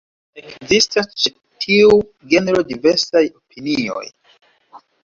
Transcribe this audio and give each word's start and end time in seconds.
Ekzistas 0.41 1.11
ĉe 1.25 1.33
tiu 1.65 1.93
genro 2.33 2.65
diversaj 2.73 3.25
opinioj. 3.39 4.05